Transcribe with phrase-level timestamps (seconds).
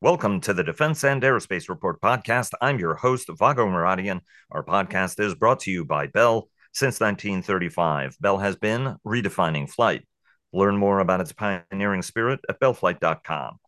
[0.00, 2.52] Welcome to the Defense and Aerospace Report podcast.
[2.60, 4.20] I'm your host, Vago Muradian.
[4.48, 6.48] Our podcast is brought to you by Bell.
[6.72, 10.06] Since 1935, Bell has been redefining flight.
[10.52, 13.58] Learn more about its pioneering spirit at bellflight.com.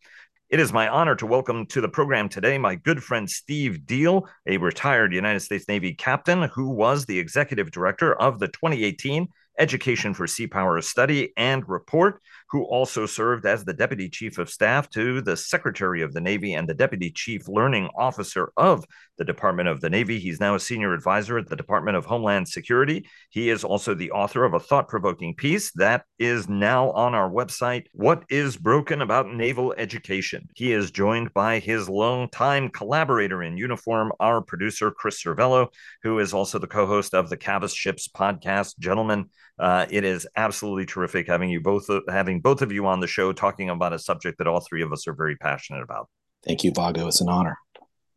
[0.49, 4.25] It is my honor to welcome to the program today my good friend Steve Deal,
[4.47, 9.27] a retired United States Navy captain who was the executive director of the 2018
[9.59, 14.49] Education for Sea Power Study and Report, who also served as the Deputy Chief of
[14.49, 18.85] Staff to the Secretary of the Navy and the Deputy Chief Learning Officer of
[19.17, 20.19] the Department of the Navy.
[20.19, 23.07] He's now a senior advisor at the Department of Homeland Security.
[23.29, 27.29] He is also the author of a thought provoking piece that is now on our
[27.29, 30.47] website What is Broken About Naval Education?
[30.55, 35.67] He is joined by his longtime collaborator in uniform, our producer, Chris Servello,
[36.03, 38.77] who is also the co host of the Cavas Ships podcast.
[38.79, 42.99] Gentlemen, uh, it is absolutely terrific having you both uh, having both of you on
[42.99, 46.09] the show talking about a subject that all three of us are very passionate about.
[46.43, 47.07] Thank you, Vago.
[47.07, 47.57] It's an honor.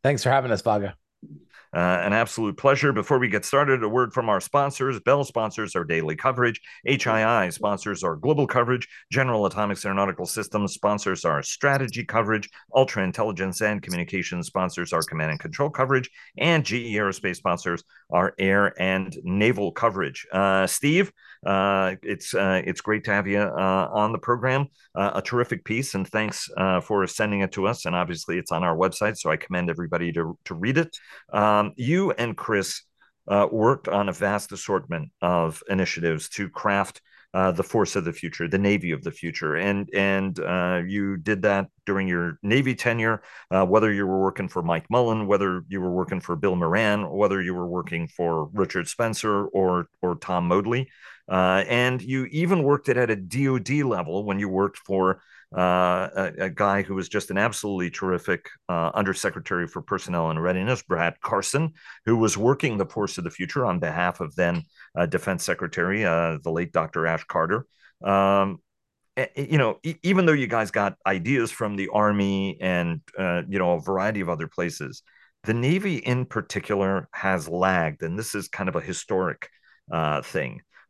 [0.03, 0.93] Thanks for having us, Vago.
[1.75, 2.93] Uh, an absolute pleasure.
[2.93, 5.01] Before we get started, a word from our sponsors.
[5.01, 6.61] Bell sponsors our daily coverage.
[6.87, 8.87] HII sponsors our global coverage.
[9.11, 12.49] General Atomics Aeronautical Systems sponsors our strategy coverage.
[12.77, 16.09] Ultra Intelligence and Communications sponsors our command and control coverage.
[16.39, 20.29] And GE Aerospace sponsors our air and naval coverage.
[20.33, 21.11] Uh, Steve,
[21.47, 24.67] it's uh, it's great to have you uh, on the program.
[24.95, 27.85] Uh, a terrific piece, and thanks uh, for sending it to us.
[27.85, 30.97] And obviously, it's on our website, so I commend everybody to to read it.
[31.33, 32.83] Um, you and Chris
[33.29, 37.01] uh, worked on a vast assortment of initiatives to craft
[37.35, 41.17] uh, the force of the future, the Navy of the future, and and uh, you
[41.17, 43.23] did that during your Navy tenure.
[43.51, 47.11] Uh, whether you were working for Mike Mullen, whether you were working for Bill Moran,
[47.11, 50.87] whether you were working for Richard Spencer or or Tom Modly,
[51.29, 55.21] uh, and you even worked it at a DoD level when you worked for
[55.57, 60.43] uh, a, a, guy who was just an absolutely terrific uh, undersecretary for personnel and
[60.43, 61.73] readiness, Brad Carson,
[62.05, 64.63] who was working the Force of the Future on behalf of then
[64.99, 67.07] uh, Defense Secretary, uh, the late Dr.
[67.07, 67.67] Ash Carter.
[68.03, 68.59] Um,
[69.37, 73.75] you know, even though you guys got ideas from the Army and uh, you know
[73.75, 75.05] a variety of other places,
[75.45, 79.49] the Navy in particular has lagged, and this is kind of a historic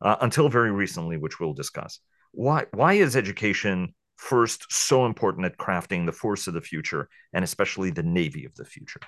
[0.00, 2.00] uh, until very recently, which we'll discuss.
[2.32, 7.44] Why why is education first so important at crafting the force of the future and
[7.44, 9.00] especially the Navy of the future?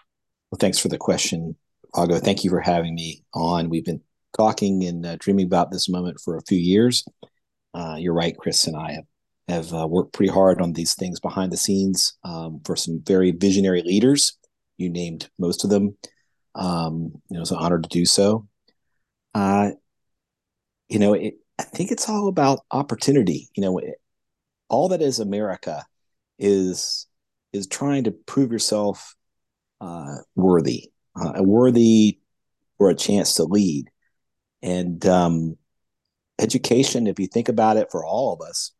[0.50, 1.56] Well, thanks for the question,
[1.94, 2.18] Vago.
[2.18, 3.68] Thank you for having me on.
[3.68, 4.02] We've been
[4.36, 7.04] talking and uh, dreaming about this moment for a few years.
[7.74, 9.04] Uh, you're right, Chris and I have
[9.48, 13.30] have uh, worked pretty hard on these things behind the scenes um, for some very
[13.30, 14.36] visionary leaders.
[14.76, 15.96] You named most of them.
[16.54, 18.48] Um, you know, it's an honor to do so.
[20.88, 23.48] You know, it, I think it's all about opportunity.
[23.56, 23.94] You know, it,
[24.68, 25.84] all that is America
[26.38, 27.06] is
[27.52, 29.14] is trying to prove yourself
[29.80, 32.18] uh, worthy, uh, worthy
[32.78, 33.86] for a chance to lead.
[34.62, 35.56] And um,
[36.38, 38.72] education, if you think about it, for all of us,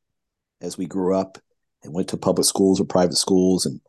[0.61, 1.38] as we grew up
[1.83, 3.81] and went to public schools or private schools, and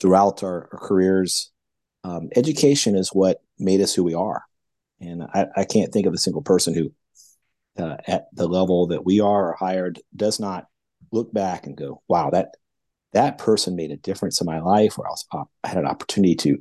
[0.00, 1.50] throughout our, our careers,
[2.04, 4.44] um, education is what made us who we are.
[5.00, 6.92] And I, I can't think of a single person who,
[7.78, 10.66] uh, at the level that we are or hired, does not
[11.12, 12.54] look back and go, wow, that
[13.12, 16.58] that person made a difference in my life, or else I had an opportunity to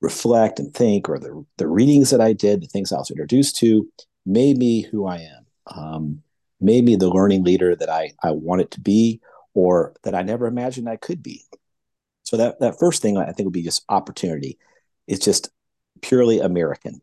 [0.00, 3.56] reflect and think, or the the readings that I did, the things I was introduced
[3.58, 3.88] to,
[4.26, 6.22] made me who I am, um,
[6.60, 9.20] made me the learning leader that I I wanted to be,
[9.54, 11.42] or that I never imagined I could be.
[12.24, 14.58] So that that first thing I think would be just opportunity.
[15.06, 15.50] It's just
[16.02, 17.00] purely American.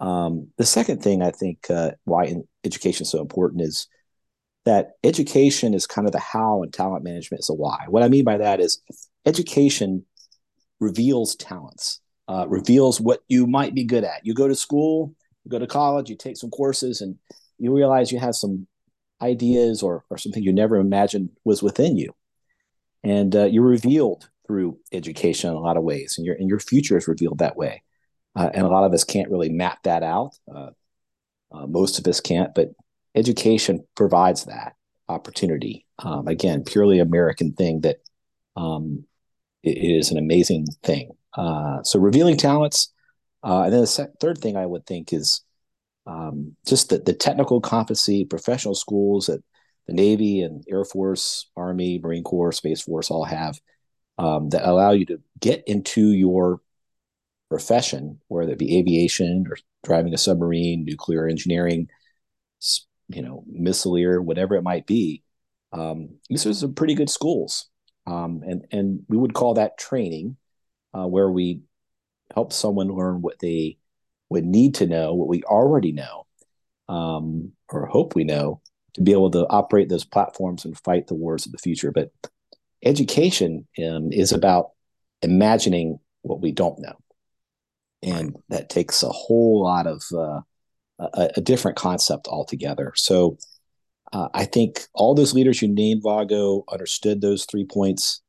[0.00, 2.34] Um, the second thing I think uh, why
[2.64, 3.86] education is so important is
[4.64, 7.84] that education is kind of the how and talent management is the why.
[7.88, 8.80] What I mean by that is
[9.26, 10.04] education
[10.80, 14.24] reveals talents, uh, reveals what you might be good at.
[14.24, 15.14] You go to school,
[15.44, 17.16] you go to college, you take some courses, and
[17.58, 18.66] you realize you have some
[19.20, 22.14] ideas or, or something you never imagined was within you.
[23.02, 26.60] And uh, you're revealed through education in a lot of ways, and your, and your
[26.60, 27.82] future is revealed that way.
[28.34, 30.32] Uh, and a lot of us can't really map that out.
[31.54, 32.70] Uh, most of us can't, but
[33.14, 34.74] education provides that
[35.08, 35.86] opportunity.
[35.98, 37.98] Um, again, purely American thing that
[38.56, 39.04] um,
[39.62, 41.10] is an amazing thing.
[41.36, 42.92] Uh, so revealing talents,
[43.42, 45.42] uh, and then the sec- third thing I would think is
[46.06, 49.42] um, just the, the technical competency, professional schools that
[49.86, 53.60] the Navy and Air Force, Army, Marine Corps, Space Force all have
[54.18, 56.60] um, that allow you to get into your
[57.48, 61.88] profession, whether it be aviation or driving a submarine, nuclear engineering,
[63.08, 65.22] you know, Missileer, whatever it might be.
[65.72, 67.68] Um, these are some pretty good schools.
[68.06, 70.36] um, and and we would call that training,
[70.92, 71.60] uh, where we
[72.34, 73.78] help someone learn what they
[74.28, 76.26] would need to know, what we already know,
[76.88, 78.60] um, or hope we know,
[78.94, 81.92] to be able to operate those platforms and fight the wars of the future.
[81.92, 82.10] But
[82.84, 84.70] education um, is about
[85.22, 86.96] imagining what we don't know,
[88.04, 90.40] and that takes a whole lot of uh,
[90.98, 92.92] a, a, different concept altogether.
[92.96, 93.38] So.
[94.12, 98.22] Uh, I think all those leaders you named, Vago, understood those three points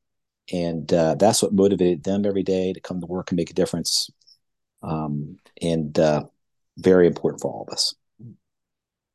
[0.52, 3.54] and uh, that's what motivated them every day to come to work and make a
[3.54, 4.10] difference
[4.82, 6.24] um, and uh,
[6.78, 7.94] very important for all of us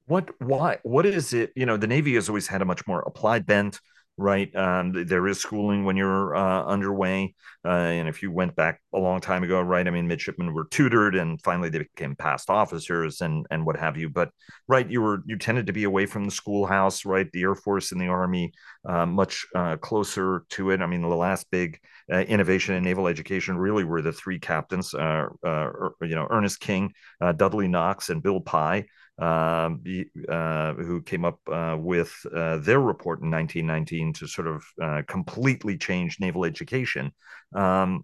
[0.08, 3.02] what why what is it you know the navy has always had a much more
[3.02, 3.80] applied bent
[4.22, 4.56] right?
[4.56, 7.36] Um, there is schooling when you're uh, underway.
[7.66, 9.88] Uh, and if you went back a long time ago, right?
[9.88, 13.98] I mean, midshipmen were tutored and finally they became past officers and, and what have
[13.98, 14.10] you.
[14.10, 14.30] But,
[14.68, 17.30] right, you were, you tended to be away from the schoolhouse, right?
[17.32, 18.54] The Air Force and the Army,
[18.88, 20.82] uh, much uh, closer to it.
[20.82, 21.80] I mean, the last big
[22.12, 26.60] uh, innovation in naval education really were the three captains, uh, er, you know, Ernest
[26.60, 26.94] King,
[27.38, 28.86] Dudley Knox, and Bill Pye.
[29.22, 29.70] Uh,
[30.30, 35.04] uh, who came up uh, with uh, their report in 1919 to sort of uh,
[35.08, 37.12] completely change naval education.
[37.54, 38.04] Um,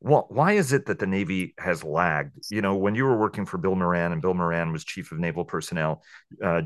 [0.00, 2.36] well, why is it that the Navy has lagged?
[2.50, 5.18] You know, when you were working for Bill Moran and Bill Moran was chief of
[5.18, 6.02] naval personnel,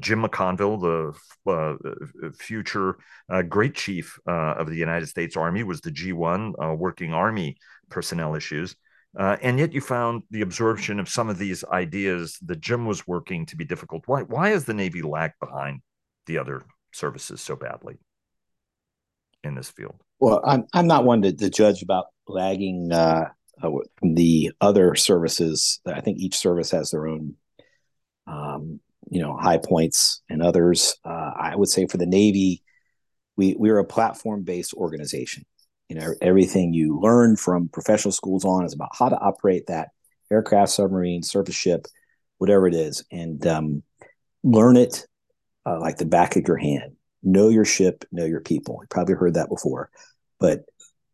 [0.00, 1.14] Jim McConville,
[1.46, 2.96] the future
[3.48, 7.56] great chief of the United States Army, was the G1 working Army
[7.88, 8.74] personnel issues.
[9.18, 13.06] Uh, and yet you found the absorption of some of these ideas that Jim was
[13.06, 14.02] working to be difficult.
[14.06, 15.82] Why, why is the Navy lag behind
[16.26, 16.62] the other
[16.92, 17.98] services so badly
[19.44, 19.96] in this field?
[20.18, 23.28] Well, I'm, I'm not one to, to judge about lagging uh,
[23.62, 23.70] uh,
[24.02, 25.80] the other services.
[25.84, 27.34] I think each service has their own,
[28.26, 28.80] um,
[29.10, 30.96] you know, high points and others.
[31.04, 32.62] Uh, I would say for the Navy,
[33.36, 35.44] we, we're a platform based organization
[35.92, 39.90] you know everything you learn from professional schools on is about how to operate that
[40.30, 41.86] aircraft submarine surface ship
[42.38, 43.82] whatever it is and um,
[44.42, 45.06] learn it
[45.66, 46.96] uh, like the back of your hand.
[47.22, 48.78] Know your ship know your people.
[48.80, 49.90] You probably heard that before.
[50.40, 50.60] But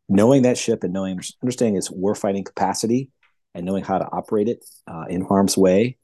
[0.08, 3.10] knowing that ship and knowing understanding its warfighting capacity
[3.56, 5.98] and knowing how to operate it uh, in harm's way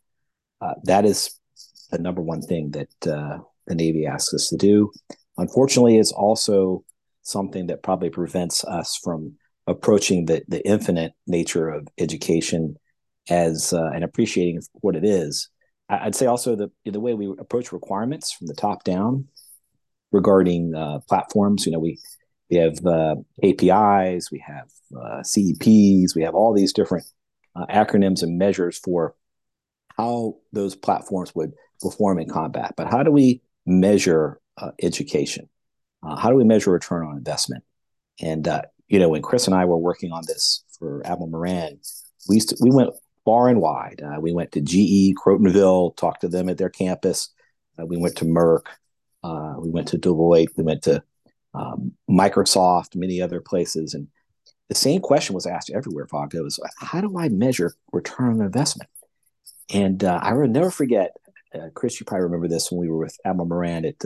[0.61, 1.39] uh, that is
[1.93, 3.39] the number one thing that uh,
[3.69, 4.91] the navy asks us to do.
[5.39, 6.85] Unfortunately it's also
[7.25, 9.35] something that probably prevents us from
[9.67, 12.77] approaching the, the infinite nature of education
[13.29, 15.49] as uh, and appreciating what it is.
[15.89, 19.27] I'd say also the the way we approach requirements from the top down
[20.13, 21.67] regarding uh, platforms.
[21.67, 21.99] You know, we
[22.51, 27.07] we have uh, APIs, we have uh, CEPs, we have all these different
[27.57, 29.15] uh, acronyms and measures for
[29.97, 32.75] how those platforms would perform in combat.
[32.77, 35.49] But how do we measure uh, education?
[36.05, 37.65] Uh, how do we measure return on investment?
[38.21, 41.81] And uh, you know, when Chris and I were working on this for Admiral Moran,
[42.29, 42.91] we we went
[43.25, 44.03] far and wide.
[44.05, 47.31] Uh, we went to GE Crotonville, talked to them at their campus.
[47.79, 48.67] Uh, we went to Merck.
[49.23, 50.49] Uh, we went to Deloitte.
[50.57, 51.03] We went to
[51.55, 54.09] um, Microsoft, many other places, and
[54.69, 56.07] the same question was asked everywhere.
[56.11, 58.89] Vago was, how do I measure return on investment?
[59.73, 61.17] And uh, I will never forget,
[61.75, 63.99] Chris, you probably remember this when we were with Admiral Moran at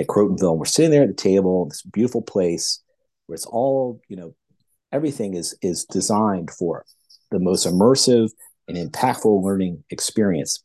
[0.00, 0.56] at Crotonville.
[0.56, 2.82] We're sitting there at the table, this beautiful place
[3.26, 4.34] where it's all, you know,
[4.90, 6.84] everything is is designed for
[7.30, 8.30] the most immersive
[8.66, 10.64] and impactful learning experience.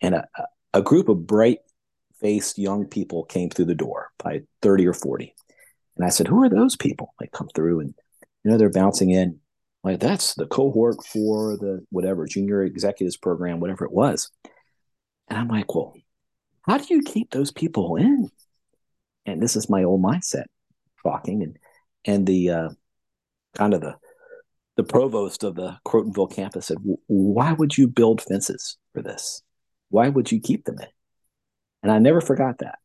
[0.00, 0.26] And a,
[0.72, 1.58] a group of bright
[2.20, 5.34] faced young people came through the door, by 30 or 40.
[5.96, 7.14] And I said, Who are those people?
[7.20, 7.94] They come through and,
[8.44, 9.38] you know, they're bouncing in.
[9.82, 14.30] Like, that's the cohort for the whatever junior executives program, whatever it was.
[15.28, 15.94] And I'm like, Well,
[16.62, 18.30] how do you keep those people in?
[19.32, 20.44] And this is my old mindset
[21.02, 21.56] talking and
[22.04, 22.68] and the uh,
[23.54, 23.96] kind of the
[24.76, 29.42] the provost of the Crotonville campus said, "Why would you build fences for this?
[29.90, 30.88] Why would you keep them in?"
[31.82, 32.78] And I never forgot that.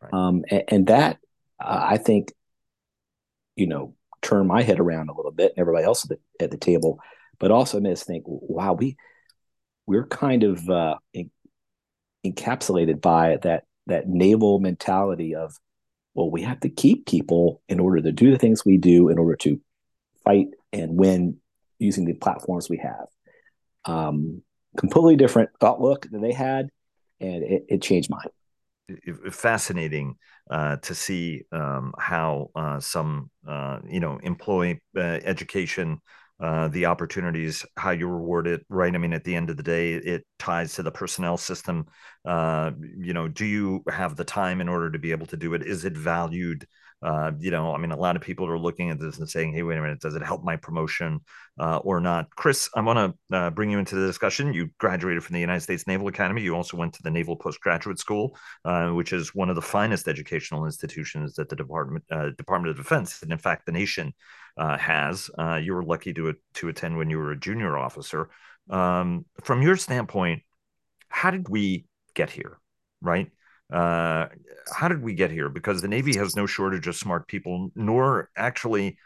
[0.00, 0.12] Right.
[0.12, 1.18] Um, and, and, that
[1.58, 2.32] uh, I think,
[3.56, 6.50] you know, turned my head around a little bit, and everybody else at the, at
[6.52, 7.00] the table,
[7.40, 8.96] but also made us think, "Wow, we
[9.86, 11.30] we're kind of uh, in,
[12.24, 15.56] encapsulated by that that naval mentality of
[16.14, 19.18] well we have to keep people in order to do the things we do in
[19.18, 19.60] order to
[20.24, 21.36] fight and win
[21.78, 23.06] using the platforms we have.
[23.84, 24.42] Um,
[24.76, 26.68] completely different outlook than they had
[27.20, 29.30] and it, it changed mine.
[29.30, 30.16] Fascinating
[30.50, 36.00] uh, to see um, how uh, some uh, you know employee uh, education
[36.40, 38.94] uh, the opportunities, how you reward it, right?
[38.94, 41.86] I mean, at the end of the day, it ties to the personnel system.
[42.24, 45.54] Uh, you know, do you have the time in order to be able to do
[45.54, 45.62] it?
[45.62, 46.66] Is it valued
[47.00, 49.52] Uh, you know, I mean, a lot of people are looking at this and saying,
[49.54, 51.20] "Hey, wait a minute, does it help my promotion
[51.60, 52.98] uh, or not?" Chris, I want
[53.30, 54.52] to uh, bring you into the discussion.
[54.52, 56.42] You graduated from the United States Naval Academy.
[56.42, 60.08] You also went to the Naval Postgraduate School, uh, which is one of the finest
[60.08, 64.12] educational institutions that the Department uh, Department of Defense, and in fact, the nation
[64.58, 65.30] uh, has.
[65.62, 68.28] you were lucky to to attend when you were a junior officer.
[68.68, 70.42] Um, from your standpoint,
[71.08, 72.58] how did we get here?
[73.00, 73.30] Right?
[73.72, 74.26] uh,
[74.74, 75.48] how did we get here?
[75.48, 78.96] Because the Navy has no shortage of smart people, nor actually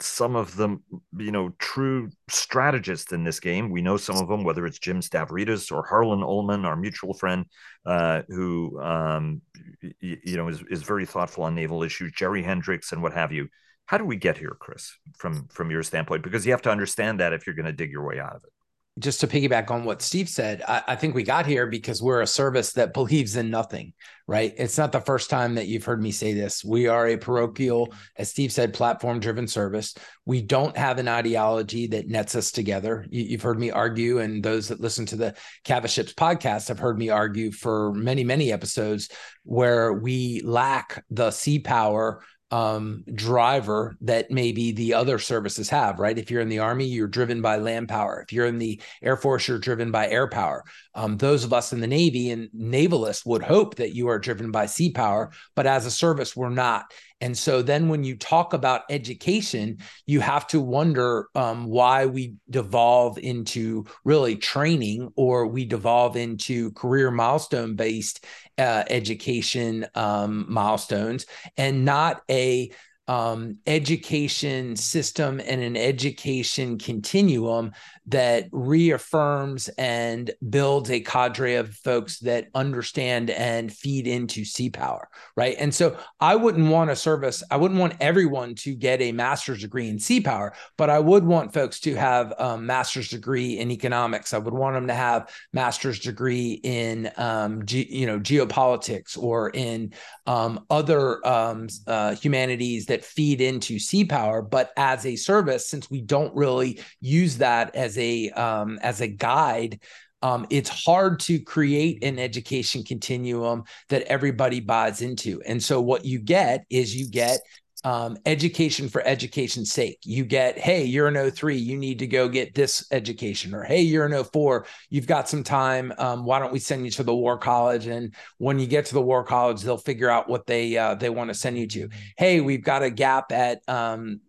[0.00, 0.82] some of them,
[1.16, 3.70] you know, true strategists in this game.
[3.70, 7.44] We know some of them, whether it's Jim Stavridis or Harlan Ullman, our mutual friend,
[7.86, 9.42] uh, who, um,
[9.80, 13.30] you, you know, is, is very thoughtful on naval issues, Jerry Hendricks and what have
[13.30, 13.48] you.
[13.92, 16.22] How do we get here, Chris, from from your standpoint?
[16.22, 18.42] Because you have to understand that if you're going to dig your way out of
[18.42, 18.50] it
[18.98, 22.20] just to piggyback on what Steve said, I, I, think we got here because we're
[22.20, 23.94] a service that believes in nothing,
[24.26, 24.52] right?
[24.58, 26.62] It's not the first time that you've heard me say this.
[26.62, 29.94] We are a parochial, as Steve said, platform driven service.
[30.26, 33.06] We don't have an ideology that nets us together.
[33.08, 35.34] You, have heard me argue, and those that listen to the
[35.64, 39.08] CavasShips podcast have heard me argue for many, many episodes
[39.44, 42.22] where we lack the sea power
[42.52, 46.18] um, driver that maybe the other services have, right?
[46.18, 48.20] If you're in the Army, you're driven by land power.
[48.20, 50.62] If you're in the Air Force, you're driven by air power.
[50.94, 54.50] Um, those of us in the Navy and navalists would hope that you are driven
[54.50, 56.92] by sea power, but as a service, we're not.
[57.22, 62.34] And so then when you talk about education, you have to wonder um, why we
[62.50, 68.24] devolve into really training or we devolve into career milestone based
[68.58, 72.70] uh, education um, milestones and not a
[73.12, 77.72] um, education system and an education continuum
[78.06, 85.10] that reaffirms and builds a cadre of folks that understand and feed into sea power,
[85.36, 85.56] right?
[85.58, 89.60] And so I wouldn't want a service, I wouldn't want everyone to get a master's
[89.60, 93.70] degree in sea power, but I would want folks to have a master's degree in
[93.70, 94.32] economics.
[94.32, 99.50] I would want them to have master's degree in, um, ge- you know, geopolitics or
[99.50, 99.92] in
[100.26, 104.42] um, other um, uh, humanities that feed into sea power.
[104.42, 109.08] But as a service, since we don't really use that as a um, as a
[109.08, 109.80] guide,
[110.22, 115.42] um, it's hard to create an education continuum that everybody buys into.
[115.44, 117.40] And so what you get is you get
[117.84, 119.98] um, education for education's sake.
[120.04, 123.82] You get, hey, you're an 03, you need to go get this education, or hey,
[123.82, 125.92] you're an 04, you've got some time.
[125.98, 127.86] Um, why don't we send you to the War College?
[127.86, 131.10] And when you get to the War College, they'll figure out what they uh, they
[131.10, 131.88] want to send you to.
[132.16, 134.20] Hey, we've got a gap at um,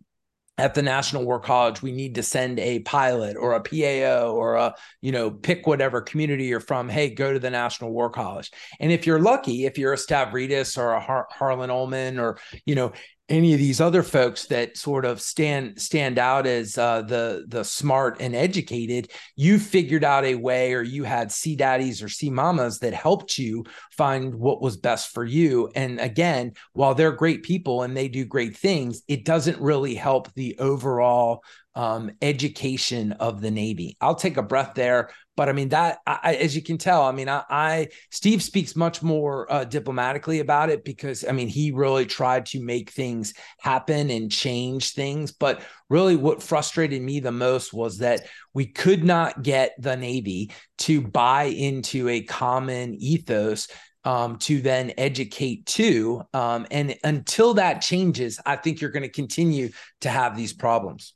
[0.56, 4.54] at the National War College, we need to send a pilot or a PAO or
[4.54, 6.88] a, you know, pick whatever community you're from.
[6.88, 8.52] Hey, go to the National War College.
[8.78, 12.76] And if you're lucky, if you're a Stavridis or a Har- Harlan Ullman or, you
[12.76, 12.92] know,
[13.28, 17.64] any of these other folks that sort of stand stand out as uh, the the
[17.64, 22.28] smart and educated, you figured out a way, or you had sea daddies or sea
[22.28, 25.70] mamas that helped you find what was best for you.
[25.74, 30.32] And again, while they're great people and they do great things, it doesn't really help
[30.34, 31.42] the overall
[31.74, 33.96] um, education of the Navy.
[34.00, 37.12] I'll take a breath there, but I mean that, I, as you can tell, I
[37.12, 41.72] mean, I, I Steve speaks much more uh, diplomatically about it because I mean he
[41.72, 45.32] really tried to make things happen and change things.
[45.32, 50.52] But really, what frustrated me the most was that we could not get the Navy
[50.78, 53.68] to buy into a common ethos
[54.04, 56.22] um, to then educate to.
[56.32, 59.70] Um, and until that changes, I think you're going to continue
[60.02, 61.14] to have these problems.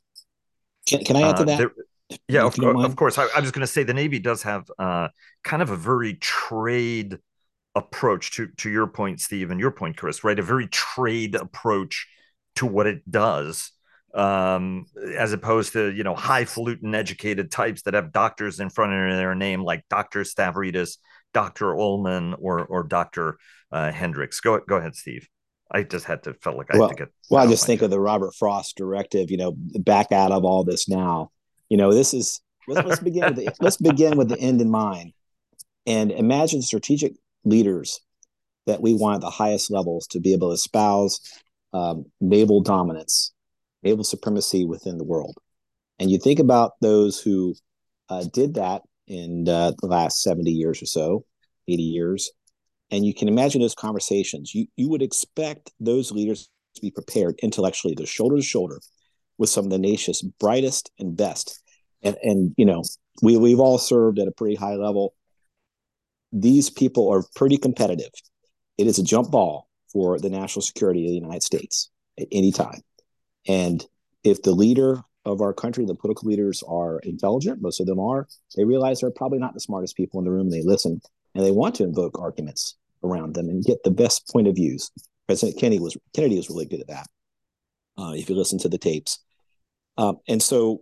[0.89, 1.57] Can, can I add to uh, that?
[1.57, 1.71] There,
[2.27, 3.17] yeah, of, of, course.
[3.17, 5.09] I, I was going to say the Navy does have uh,
[5.43, 7.19] kind of a very trade
[7.75, 10.23] approach to to your point, Steve, and your point, Chris.
[10.23, 12.07] Right, a very trade approach
[12.55, 13.71] to what it does,
[14.15, 19.17] um, as opposed to you know highfalutin educated types that have doctors in front of
[19.17, 20.97] their name, like Doctor Stavridis,
[21.33, 23.37] Doctor Ullman, or or Doctor
[23.71, 24.39] uh, Hendricks.
[24.39, 25.27] Go go ahead, Steve.
[25.71, 27.13] I just had to felt like I well, had to get.
[27.29, 27.85] Well, I just think head.
[27.85, 29.29] of the Robert Frost directive.
[29.29, 31.31] You know, back out of all this now.
[31.69, 34.69] You know, this is let's, let's begin with the, let's begin with the end in
[34.69, 35.13] mind,
[35.85, 38.01] and imagine strategic leaders
[38.65, 41.21] that we want at the highest levels to be able to espouse
[41.73, 43.31] um, naval dominance,
[43.83, 45.37] naval supremacy within the world.
[45.99, 47.55] And you think about those who
[48.09, 51.25] uh, did that in uh, the last 70 years or so,
[51.67, 52.31] 80 years,
[52.91, 54.53] and you can imagine those conversations.
[54.53, 58.79] You you would expect those leaders to be prepared intellectually, to shoulder to shoulder
[59.37, 61.59] with some of the nation's brightest and best.
[62.01, 62.83] And and you know,
[63.21, 65.13] we we've all served at a pretty high level.
[66.31, 68.11] These people are pretty competitive.
[68.77, 72.51] It is a jump ball for the national security of the United States at any
[72.51, 72.81] time.
[73.47, 73.85] And
[74.23, 78.27] if the leader of our country, the political leaders are intelligent, most of them are,
[78.55, 80.47] they realize they're probably not the smartest people in the room.
[80.47, 81.01] And they listen
[81.35, 84.91] and they want to invoke arguments around them and get the best point of views.
[85.27, 87.07] President Kennedy was Kennedy was really good at that.
[87.97, 89.19] Uh, if you listen to the tapes,
[89.97, 90.81] um, and so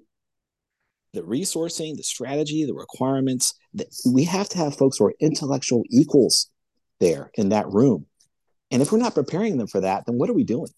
[1.14, 5.84] the resourcing, the strategy, the requirements, that we have to have folks who are intellectual
[5.90, 6.50] equals
[7.00, 8.06] there in that room.
[8.72, 10.70] And if we're not preparing them for that, then what are we doing?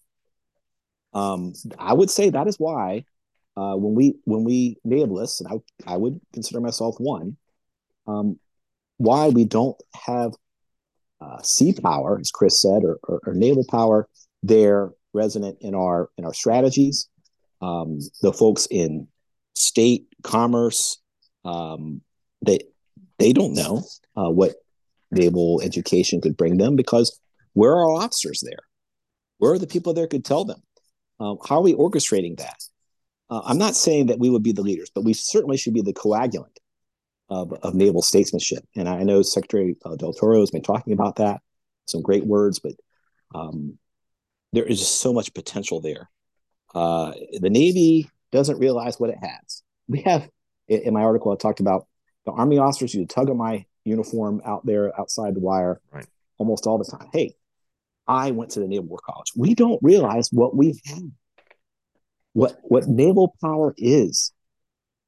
[1.12, 3.04] Um, I would say that is why
[3.56, 7.36] uh, when we when we navalists, and I I would consider myself one,
[8.06, 8.38] um,
[8.96, 10.32] why we don't have
[11.20, 14.08] uh, sea power, as Chris said, or, or, or, naval power
[14.42, 17.08] They're resonant in our in our strategies.
[17.60, 19.08] Um, the folks in
[19.54, 20.98] state commerce,
[21.44, 22.00] um,
[22.44, 22.60] they
[23.18, 23.82] they don't know
[24.16, 24.54] uh, what
[25.10, 27.20] naval education could bring them because
[27.52, 28.64] where are our officers there?
[29.38, 30.62] Where are the people there could tell them?
[31.18, 32.62] Um, how are we orchestrating that?
[33.28, 35.82] Uh, I'm not saying that we would be the leaders, but we certainly should be
[35.82, 36.56] the coagulant
[37.30, 38.64] of, of naval statesmanship.
[38.76, 41.40] And I know Secretary uh, Del Toro has been talking about that,
[41.86, 42.72] some great words, but
[43.34, 43.78] um,
[44.52, 46.10] there is just so much potential there.
[46.74, 49.62] Uh, the Navy doesn't realize what it has.
[49.88, 50.28] We have,
[50.68, 51.86] in my article, I talked about
[52.26, 56.06] the Army officers who tug on my uniform out there outside the wire right.
[56.38, 57.08] almost all the time.
[57.12, 57.34] Hey,
[58.06, 59.32] I went to the Naval War College.
[59.36, 61.02] We don't realize what we have,
[62.32, 64.32] what what naval power is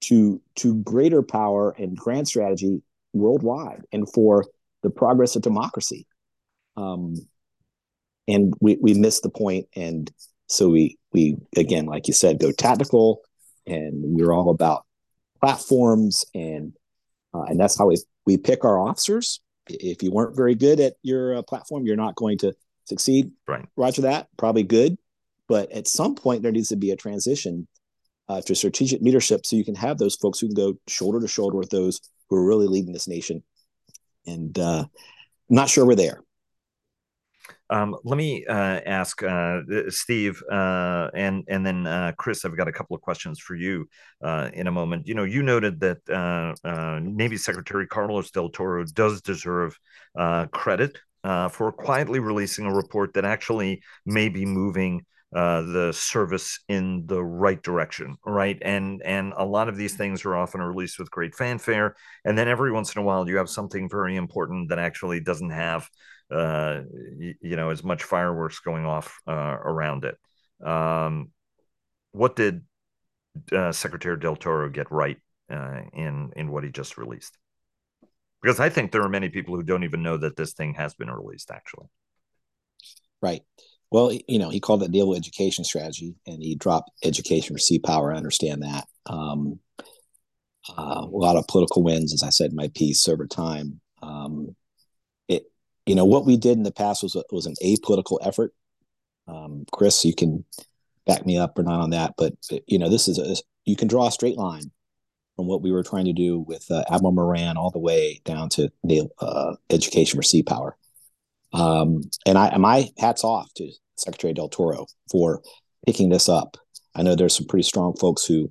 [0.03, 2.83] to to greater power and grand strategy
[3.13, 4.47] worldwide, and for
[4.83, 6.07] the progress of democracy.
[6.77, 7.17] Um,
[8.29, 10.11] and we we missed the point, and
[10.47, 13.21] so we we again, like you said, go tactical,
[13.67, 14.85] and we're all about
[15.41, 16.73] platforms, and
[17.35, 19.41] uh, and that's how we we pick our officers.
[19.69, 22.53] If you weren't very good at your uh, platform, you're not going to
[22.85, 23.31] succeed.
[23.47, 23.65] Right.
[23.77, 24.29] Roger that.
[24.37, 24.99] Probably good,
[25.49, 27.69] but at some point there needs to be a transition
[28.29, 31.29] uh, to strategic leadership, so you can have those folks who can go shoulder to
[31.29, 33.43] shoulder with those who are really leading this nation.
[34.27, 34.85] And uh,
[35.51, 36.23] I'm not sure we're there.
[37.73, 42.45] Um, let me uh, ask uh, Steve uh, and and then uh, Chris.
[42.45, 43.89] I've got a couple of questions for you
[44.23, 45.07] uh, in a moment.
[45.07, 46.07] You know, you noted that
[46.65, 49.79] uh, Navy Secretary Carlos Del Toro does deserve
[50.53, 57.07] credit for quietly releasing a report that actually may be moving uh, the service in
[57.07, 58.59] the right direction, right?
[58.61, 62.49] And and a lot of these things are often released with great fanfare, and then
[62.49, 65.89] every once in a while you have something very important that actually doesn't have
[66.31, 66.83] uh,
[67.19, 70.17] you, you know, as much fireworks going off uh, around it.
[70.67, 71.31] Um,
[72.13, 72.63] what did
[73.53, 75.19] uh, Secretary Del Toro get right
[75.51, 77.39] uh, in in what he just released?
[78.43, 80.95] Because I think there are many people who don't even know that this thing has
[80.95, 81.51] been released.
[81.51, 81.87] Actually,
[83.21, 83.43] right.
[83.93, 87.79] Well, you know, he called it naval education strategy, and he dropped education for sea
[87.79, 88.13] power.
[88.13, 88.87] I understand that.
[89.07, 89.61] Um,
[90.69, 93.81] uh, a lot of political wins, as I said in my piece, over time.
[94.03, 94.57] Um,
[95.87, 98.55] you know what we did in the past was was an apolitical effort.
[99.27, 100.45] Um, Chris, you can
[101.07, 102.35] back me up or not on that, but
[102.67, 104.71] you know this is a, you can draw a straight line
[105.37, 108.49] from what we were trying to do with uh, Admiral Moran all the way down
[108.51, 108.71] to
[109.21, 110.77] uh, education for sea power.
[111.53, 113.71] Um, and I my hats off to
[114.03, 115.43] Secretary Del Toro for
[115.87, 116.57] picking this up.
[116.95, 118.51] I know there's some pretty strong folks who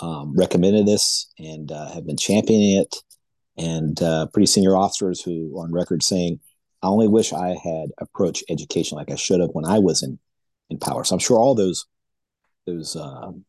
[0.00, 2.96] um, recommended this and uh, have been championing it,
[3.56, 6.40] and uh, pretty senior officers who are on record saying
[6.82, 10.18] I only wish I had approached education like I should have when I was in
[10.70, 11.04] in power.
[11.04, 11.86] So I'm sure all those
[12.66, 13.44] those um,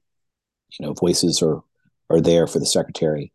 [0.77, 1.61] you know voices are
[2.09, 3.31] are there for the secretary.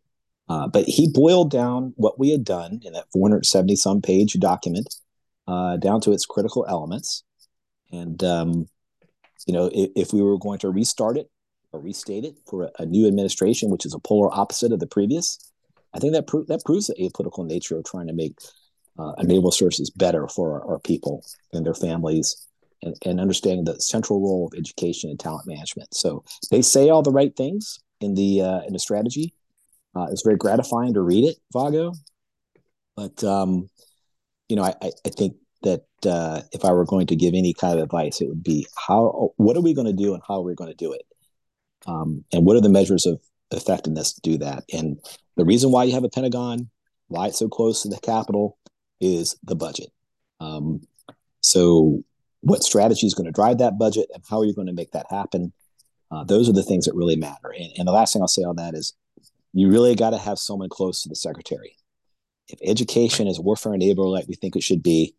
[0.47, 4.95] Uh, but he boiled down what we had done in that 470 some page document
[5.47, 7.23] uh, down to its critical elements.
[7.91, 8.67] And um,
[9.47, 11.29] you know, if, if, we were going to restart it
[11.71, 14.87] or restate it for a, a, new administration, which is a polar opposite of the
[14.87, 15.51] previous,
[15.93, 18.37] I think that pro- that proves the apolitical nature of trying to make
[18.97, 21.23] uh, enable services better for our, our, people
[21.53, 22.47] and their families
[22.83, 25.93] and, and understanding the central role of education and talent management.
[25.93, 29.33] So they say all the right things in the uh, in the strategy.
[29.95, 31.93] Uh, it's very gratifying to read it, Vago.
[32.95, 33.69] But um,
[34.47, 37.77] you know, I, I think that uh, if I were going to give any kind
[37.77, 40.43] of advice, it would be how what are we going to do and how are
[40.43, 41.05] we going to do it,
[41.85, 43.19] um, and what are the measures of
[43.51, 44.63] effectiveness to do that.
[44.73, 44.99] And
[45.35, 46.69] the reason why you have a Pentagon,
[47.07, 48.57] why it's so close to the Capitol,
[49.01, 49.89] is the budget.
[50.39, 50.81] Um,
[51.41, 52.03] so,
[52.41, 54.91] what strategy is going to drive that budget, and how are you going to make
[54.91, 55.53] that happen?
[56.11, 57.53] Uh, those are the things that really matter.
[57.57, 58.93] And, and the last thing I'll say on that is,
[59.53, 61.75] you really got to have someone close to the secretary.
[62.47, 65.15] If education is warfare enabler like we think it should be,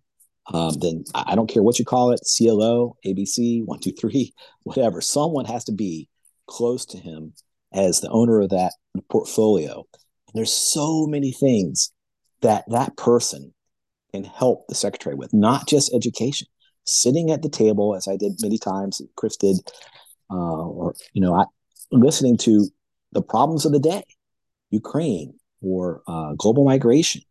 [0.53, 5.01] um, then I don't care what you call it, CLO, ABC, one, two, three, whatever.
[5.01, 6.09] Someone has to be
[6.47, 7.33] close to him
[7.73, 8.73] as the owner of that
[9.11, 9.85] portfolio.
[9.95, 11.93] And there's so many things
[12.43, 13.55] that that person
[14.13, 16.49] can help the secretary with, not just education.
[16.85, 19.59] Sitting at the table, as I did many times, Chris did,
[20.31, 21.45] uh, or you know, I
[21.93, 22.69] listening to
[23.13, 24.03] the problems of the day,
[24.71, 27.23] Ukraine or uh, global migration,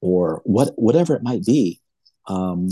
[0.00, 1.81] or what whatever it might be,
[2.26, 2.68] um,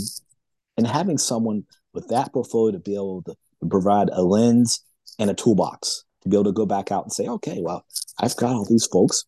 [0.77, 3.35] and having someone with that portfolio to be able to
[3.69, 4.83] provide a lens
[5.19, 7.85] and a toolbox to be able to go back out and say, okay, well,
[8.19, 9.25] I've got all these folks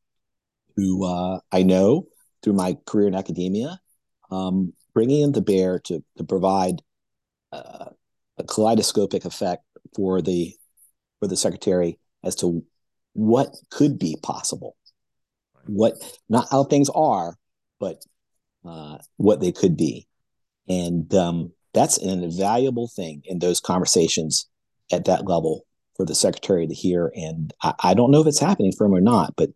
[0.76, 2.08] who uh, I know
[2.42, 3.80] through my career in academia,
[4.32, 6.82] um, bringing them to bear to, to provide
[7.52, 7.86] uh,
[8.38, 9.64] a kaleidoscopic effect
[9.96, 10.54] for the
[11.20, 12.64] for the secretary as to
[13.14, 14.76] what could be possible,
[15.68, 15.94] what
[16.30, 17.38] not how things are,
[17.80, 18.04] but
[18.66, 20.08] uh, what they could be,
[20.68, 24.48] and um, that's an invaluable thing in those conversations
[24.92, 27.12] at that level for the secretary to hear.
[27.16, 29.50] And I, I don't know if it's happening for him or not, but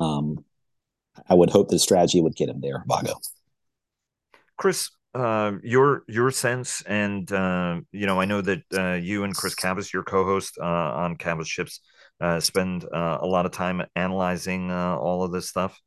[0.00, 0.44] um,
[1.28, 3.20] I would hope the strategy would get him there, Vago.
[4.56, 9.34] Chris, uh, your your sense, and uh, you know, I know that uh, you and
[9.34, 11.80] Chris Cavas, your co-host uh, on Cavas Ships,
[12.20, 15.80] uh, spend uh, a lot of time analyzing all of this stuff.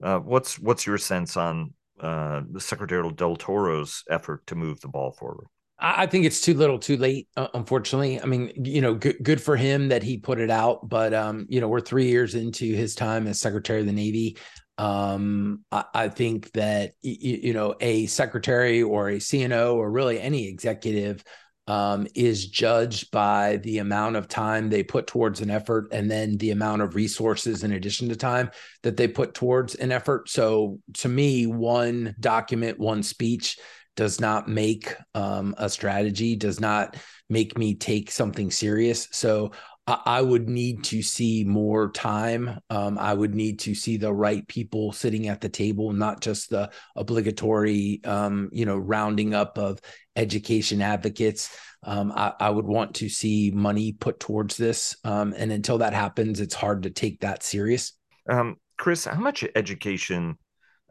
[0.00, 5.46] what's what's your sense on the Secretary Del Toro's effort to move the ball forward?
[5.84, 7.26] I think it's too little, too late.
[7.36, 10.88] Uh, unfortunately, I mean, you know, good, good for him that he put it out.
[10.88, 14.36] But um, you know, we're three years into his time as Secretary of the Navy.
[14.78, 20.46] Um, I, I think that you know, a secretary or a CNO or really any
[20.48, 21.24] executive
[21.68, 26.36] um, is judged by the amount of time they put towards an effort and then
[26.38, 28.50] the amount of resources in addition to time
[28.82, 30.28] that they put towards an effort.
[30.28, 33.58] So to me, one document, one speech
[33.94, 36.96] does not make um, a strategy, does not
[37.28, 39.08] make me take something serious.
[39.12, 39.52] So
[39.86, 42.60] I, would need to see more time.
[42.70, 46.50] Um, I would need to see the right people sitting at the table, not just
[46.50, 49.80] the obligatory, um, you know, rounding up of
[50.14, 51.56] education advocates.
[51.82, 54.96] Um, I, I, would want to see money put towards this.
[55.02, 57.94] Um, and until that happens, it's hard to take that serious.
[58.30, 60.38] Um, Chris, how much education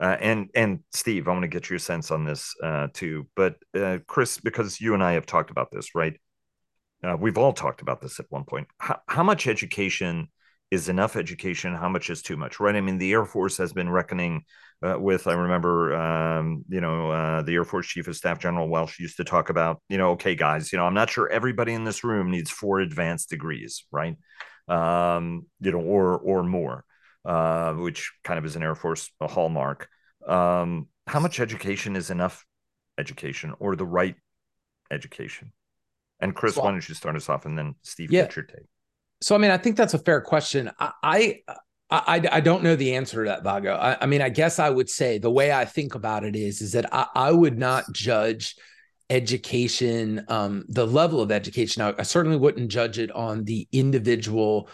[0.01, 3.27] uh, and and Steve, I want to get your sense on this uh, too.
[3.36, 6.19] But uh, Chris, because you and I have talked about this, right?
[7.03, 8.67] Uh, we've all talked about this at one point.
[8.77, 10.29] How, how much education
[10.69, 11.75] is enough education?
[11.75, 12.59] How much is too much?
[12.59, 12.75] Right?
[12.75, 14.43] I mean, the Air Force has been reckoning
[14.83, 15.27] uh, with.
[15.27, 19.17] I remember, um, you know, uh, the Air Force Chief of Staff General Welsh used
[19.17, 22.03] to talk about, you know, okay, guys, you know, I'm not sure everybody in this
[22.03, 24.15] room needs four advanced degrees, right?
[24.67, 26.85] Um, you know, or or more
[27.25, 29.87] uh, which kind of is an Air Force hallmark.
[30.27, 32.45] Um, how much education is enough
[32.97, 34.15] education or the right
[34.89, 35.53] education?
[36.21, 38.23] And Chris, so, why don't you start us off, and then Steve, yeah.
[38.23, 38.65] get your take.
[39.21, 40.71] So, I mean, I think that's a fair question.
[40.79, 41.39] I, I
[41.93, 43.75] I, I don't know the answer to that, Vago.
[43.75, 46.62] I, I, mean, I guess I would say the way I think about it is,
[46.62, 48.55] is that I, I would not judge
[49.10, 51.81] education, um, the level of education.
[51.81, 54.69] I, I certainly wouldn't judge it on the individual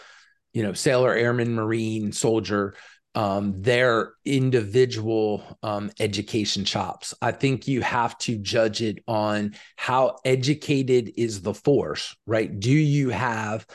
[0.52, 2.74] you know, sailor, airman, marine, soldier,
[3.18, 7.12] um, their individual um, education chops.
[7.20, 12.60] I think you have to judge it on how educated is the force, right?
[12.60, 13.66] Do you have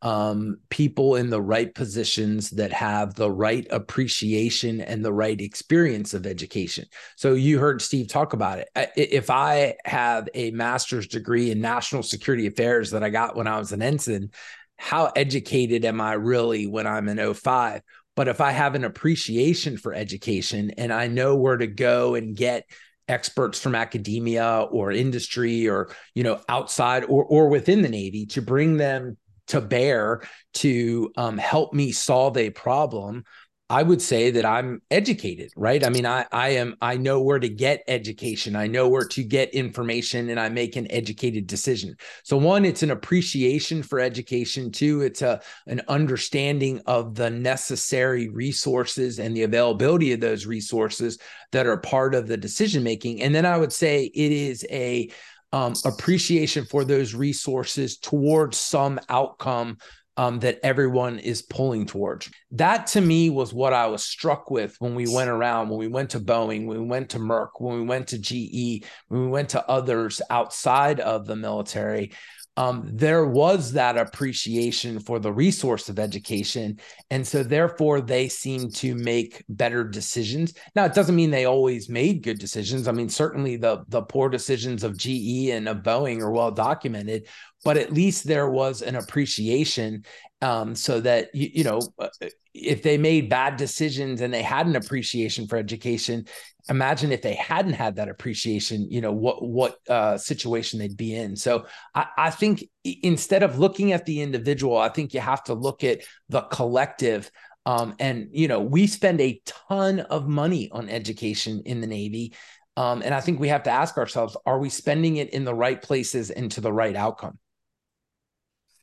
[0.00, 6.14] um, people in the right positions that have the right appreciation and the right experience
[6.14, 6.86] of education?
[7.16, 8.70] So you heard Steve talk about it.
[8.96, 13.58] If I have a master's degree in national security affairs that I got when I
[13.58, 14.30] was an ensign,
[14.78, 17.82] how educated am I really when I'm in 05?
[18.16, 22.34] But if I have an appreciation for education and I know where to go and
[22.34, 22.64] get
[23.08, 28.42] experts from academia or industry or you know outside or or within the Navy to
[28.42, 29.16] bring them
[29.48, 30.22] to bear
[30.54, 33.24] to um, help me solve a problem
[33.68, 35.84] I would say that I'm educated, right?
[35.84, 38.54] I mean, I I am I know where to get education.
[38.54, 41.96] I know where to get information and I make an educated decision.
[42.22, 44.70] So one, it's an appreciation for education.
[44.70, 51.18] Two, it's a an understanding of the necessary resources and the availability of those resources
[51.50, 53.20] that are part of the decision making.
[53.22, 55.10] And then I would say it is a
[55.52, 59.78] um, appreciation for those resources towards some outcome
[60.16, 62.30] um, that everyone is pulling towards.
[62.52, 65.88] That to me was what I was struck with when we went around, when we
[65.88, 69.28] went to Boeing, when we went to Merck, when we went to GE, when we
[69.28, 72.12] went to others outside of the military.
[72.58, 76.80] um, there was that appreciation for the resource of education.
[77.10, 80.54] And so, therefore, they seem to make better decisions.
[80.74, 82.88] Now, it doesn't mean they always made good decisions.
[82.88, 87.28] I mean, certainly the, the poor decisions of GE and of Boeing are well documented,
[87.64, 90.04] but at least there was an appreciation
[90.42, 92.08] um, so that, you, you know, uh,
[92.54, 96.26] if they made bad decisions and they had an appreciation for education,
[96.68, 101.14] imagine if they hadn't had that appreciation you know what what uh, situation they'd be
[101.14, 101.36] in.
[101.36, 105.54] So I, I, think instead of looking at the individual i think you have to
[105.54, 107.30] look at the collective
[107.64, 112.32] um, and you know we spend a ton of money on education in the navy
[112.76, 115.54] um, and i think we have to ask ourselves are we spending it in the
[115.54, 117.38] right places and to the right outcome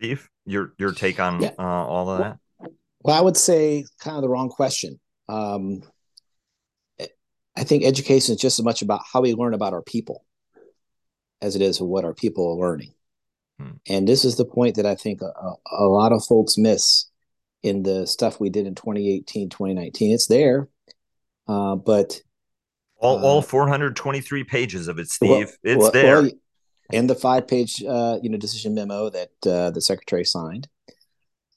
[0.04, 1.52] steve your your take on yeah.
[1.58, 2.38] uh, all of that
[3.02, 5.82] well i would say kind of the wrong question um,
[7.56, 10.26] I think education is just as much about how we learn about our people
[11.42, 12.94] as it is what our people are learning.
[13.60, 13.72] Hmm.
[13.88, 15.32] And this is the point that I think a,
[15.72, 17.06] a, lot of folks miss
[17.62, 20.14] in the stuff we did in 2018, 2019.
[20.14, 20.70] It's there,
[21.48, 22.20] uh, but
[22.98, 25.30] all, uh, all 423 pages of it, Steve.
[25.30, 26.22] Well, it's well, there.
[26.24, 26.32] Well,
[26.94, 30.68] and the five page, uh, you know, decision memo that uh, the secretary signed.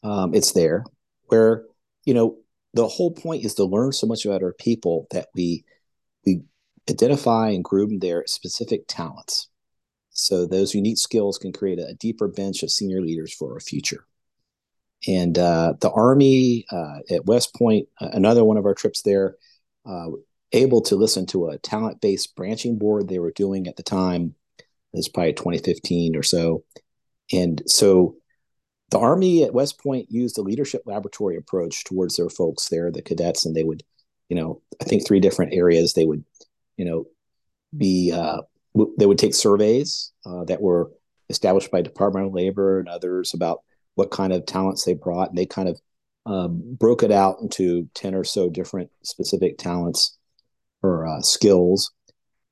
[0.03, 0.85] Um, it's there
[1.27, 1.65] where,
[2.05, 2.39] you know,
[2.75, 5.65] the whole point is to learn so much about our people that we
[6.25, 6.43] we
[6.89, 9.49] identify and groom their specific talents.
[10.11, 14.07] So those unique skills can create a, deeper bench of senior leaders for our future.
[15.07, 19.37] And uh, the Army uh, at West Point, uh, another one of our trips there,
[19.85, 20.07] uh,
[20.53, 24.35] able to listen to a talent-based branching board they were doing at the time.
[24.97, 26.65] It was probably 2015 or so.
[27.33, 28.17] And so
[28.91, 33.03] the Army at West Point used a leadership laboratory approach towards their folks there, the
[33.03, 33.83] cadets, and they would
[34.29, 36.25] you know, I think three different areas they would,
[36.77, 37.07] you know,
[37.77, 38.43] be uh,
[38.75, 40.91] w- they would take surveys uh, that were
[41.29, 43.61] established by Department of Labor and others about
[43.95, 45.81] what kind of talents they brought, and they kind of
[46.27, 50.17] um, broke it out into ten or so different specific talents
[50.83, 51.93] or uh, skills,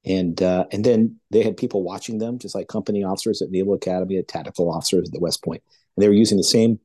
[0.04, 3.74] and uh, and then they had people watching them, just like company officers at Naval
[3.74, 5.62] Academy, and tactical officers at the West Point,
[5.96, 6.78] and they were using the same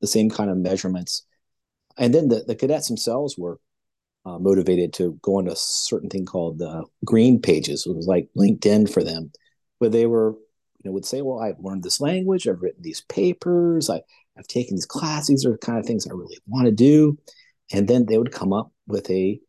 [0.00, 1.24] the same kind of measurements,
[1.98, 3.58] and then the, the cadets themselves were
[4.24, 7.86] uh, motivated to go on a certain thing called uh, green pages.
[7.86, 9.32] It was like LinkedIn for them,
[9.78, 12.46] where they were, you know, would say, "Well, I've learned this language.
[12.46, 13.90] I've written these papers.
[13.90, 14.02] I,
[14.38, 15.26] I've taken these classes.
[15.28, 17.18] These are the kind of things I really want to do."
[17.72, 19.40] And then they would come up with a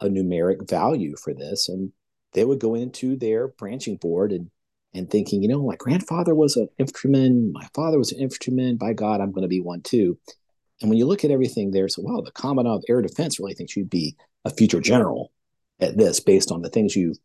[0.00, 1.92] a numeric value for this, and
[2.34, 4.50] they would go into their branching board and
[4.96, 8.76] and thinking, you know, my grandfather was an infantryman, my father was an infantryman.
[8.76, 10.16] By God, I'm going to be one too.
[10.80, 13.54] And when you look at everything there, so wow, the Commandant of Air Defense really
[13.54, 15.32] thinks you'd be a future general
[15.80, 17.18] at this based on the things you've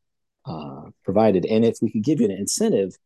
[0.46, 1.46] uh, provided.
[1.46, 2.98] And if we could give you an incentive,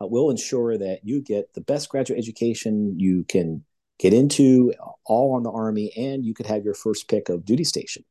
[0.00, 3.64] uh, we'll ensure that you get the best graduate education you can
[3.98, 4.72] get into,
[5.04, 8.04] all on the Army, and you could have your first pick of duty station.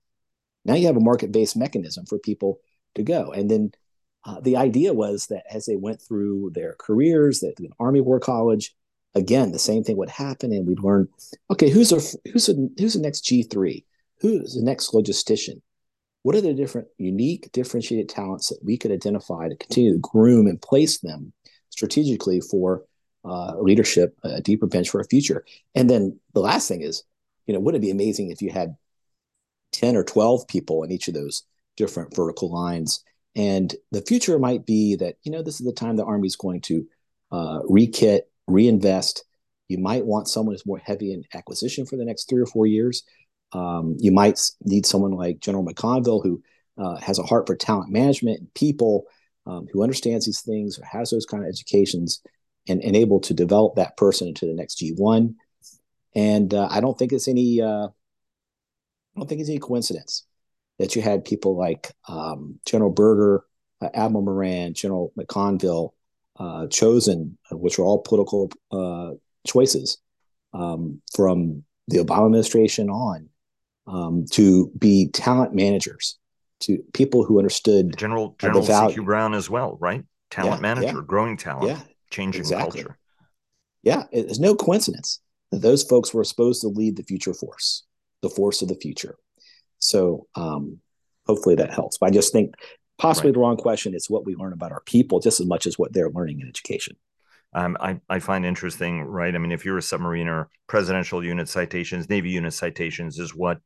[0.65, 2.59] Now you have a market based mechanism for people
[2.95, 3.31] to go.
[3.31, 3.71] And then
[4.25, 8.19] uh, the idea was that as they went through their careers, that the Army War
[8.19, 8.75] College,
[9.15, 11.07] again, the same thing would happen, and we'd learn,
[11.49, 11.99] okay, who's a
[12.31, 13.85] who's a, who's the next G three?
[14.19, 15.61] Who's the next logistician?
[16.23, 20.45] What are the different unique, differentiated talents that we could identify to continue to groom
[20.45, 21.33] and place them
[21.69, 22.83] strategically for
[23.25, 25.43] uh, leadership, a deeper bench for a future?
[25.73, 27.03] And then the last thing is,
[27.47, 28.75] you know, wouldn't it be amazing if you had
[29.71, 31.41] ten or twelve people in each of those
[31.77, 33.03] different vertical lines?
[33.35, 36.35] And the future might be that you know this is the time the Army is
[36.35, 36.85] going to
[37.31, 39.23] uh, rekit reinvest.
[39.69, 42.65] You might want someone who's more heavy in acquisition for the next three or four
[42.65, 43.03] years.
[43.53, 46.43] Um, you might need someone like General McConville who
[46.77, 49.05] uh, has a heart for talent management and people,
[49.45, 52.21] um, who understands these things or has those kind of educations
[52.67, 55.35] and, and able to develop that person into the next G1.
[56.15, 60.25] And uh, I don't think it's any uh, I don't think it's any coincidence
[60.81, 63.45] that you had people like um, General Berger,
[63.81, 65.91] uh, Admiral Moran, General McConville,
[66.39, 69.11] uh, chosen, which were all political uh,
[69.45, 69.99] choices
[70.53, 73.29] um, from the Obama administration on,
[73.85, 76.17] um, to be talent managers,
[76.61, 79.03] to people who understood General General C.Q.
[79.03, 80.03] Brown as well, right?
[80.31, 81.03] Talent yeah, manager, yeah.
[81.05, 82.81] growing talent, yeah, changing exactly.
[82.81, 82.97] culture.
[83.83, 85.19] Yeah, it's no coincidence
[85.51, 87.83] that those folks were supposed to lead the future force,
[88.21, 89.15] the force of the future.
[89.91, 90.79] So um,
[91.27, 91.97] hopefully that helps.
[91.97, 92.55] But I just think
[92.97, 93.33] possibly right.
[93.33, 93.93] the wrong question.
[93.93, 96.47] It's what we learn about our people just as much as what they're learning in
[96.47, 96.95] education.
[97.53, 99.35] Um, I, I find interesting, right?
[99.35, 103.59] I mean, if you're a submariner, presidential unit citations, Navy unit citations is what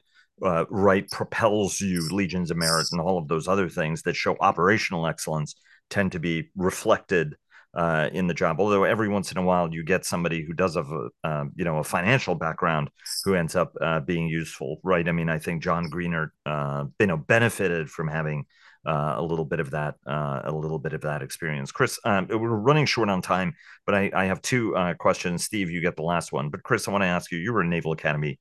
[0.44, 4.36] uh, right propels you, legions of merit, and all of those other things that show
[4.40, 5.56] operational excellence
[5.90, 7.36] tend to be reflected
[7.76, 8.60] uh, in the job.
[8.60, 11.66] Although every once in a while you get somebody who does have a uh, you
[11.66, 12.90] know a financial background
[13.24, 15.08] who ends up uh, being useful, right?
[15.08, 18.46] I mean, I think John Greenert uh, you know benefited from having
[18.86, 21.72] uh, a little bit of that, uh, a little bit of that experience.
[21.72, 25.44] Chris, um, we're running short on time, but I, I have two uh, questions.
[25.44, 26.50] Steve, you get the last one.
[26.50, 28.40] But Chris, I want to ask you: you were a Naval Academy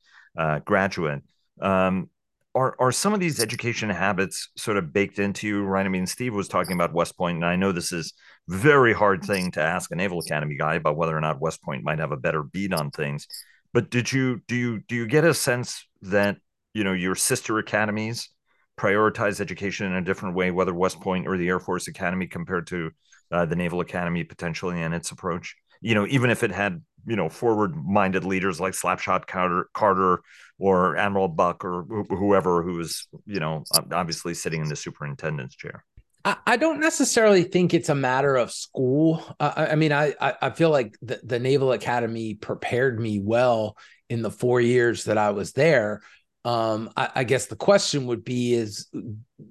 [0.64, 1.23] graduate.
[1.61, 2.11] Um,
[2.55, 5.85] are are some of these education habits sort of baked into you, right?
[5.85, 8.12] I mean, Steve was talking about West Point, and I know this is
[8.49, 11.85] very hard thing to ask a Naval Academy guy about whether or not West Point
[11.85, 13.27] might have a better beat on things.
[13.73, 16.37] But did you do you do you get a sense that
[16.75, 18.31] you know your sister academies
[18.79, 22.67] prioritize education in a different way, whether West Point or the Air Force Academy compared
[22.69, 22.91] to
[23.33, 25.57] uh, the Naval Academy potentially and its approach?
[25.81, 30.23] You know, even if it had you know forward-minded leaders like Slapshot Carter, Carter
[30.59, 35.57] or Admiral Buck or wh- whoever who was you know obviously sitting in the superintendent's
[35.57, 35.85] chair.
[36.25, 39.23] I don't necessarily think it's a matter of school.
[39.39, 43.77] Uh, I mean, I I feel like the, the Naval Academy prepared me well
[44.09, 46.01] in the four years that I was there.
[46.45, 48.89] Um, I, I, guess the question would be is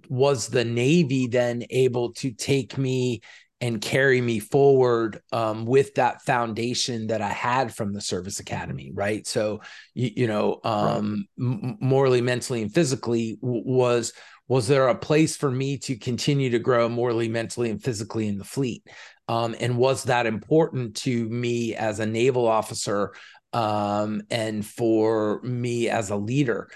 [0.10, 3.22] was the Navy then able to take me
[3.64, 8.92] and carry me forward um, with that foundation that I had from the service academy,
[8.94, 9.26] right?
[9.26, 9.62] So,
[9.94, 11.78] you, you know, um, right.
[11.80, 14.12] morally, mentally, and physically w- was
[14.54, 18.38] was there a place for me to continue to grow morally, mentally, and physically in
[18.38, 18.88] the fleet?
[19.28, 23.16] Um, and was that important to me as a naval officer
[23.52, 26.70] um, and for me as a leader?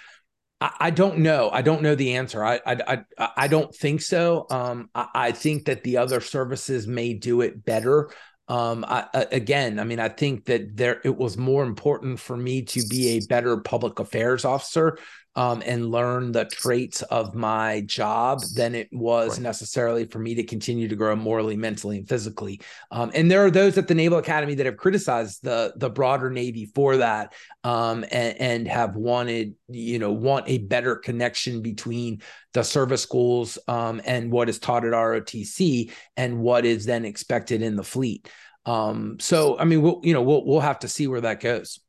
[0.60, 1.52] I, I, don't know.
[1.54, 2.44] I don't know the answer.
[2.44, 4.48] I I I, I don't think so.
[4.50, 8.10] Um, I, I, think that the other services may do it better.
[8.48, 12.88] Um, again, I mean, I think that there it was more important for me to
[12.88, 14.98] be a better public affairs officer
[15.38, 19.42] um, and learn the traits of my job than it was right.
[19.42, 22.60] necessarily for me to continue to grow morally, mentally, and physically.
[22.90, 26.32] Um, and there are those at the Naval Academy that have criticized the the broader
[26.32, 32.22] Navy for that, um, and, and, have wanted you know want a better connection between
[32.54, 37.62] the service schools um, and what is taught at ROTC and what is then expected
[37.62, 38.28] in the fleet.
[38.66, 41.80] Um, so I mean, we'll you know we'll we'll have to see where that goes.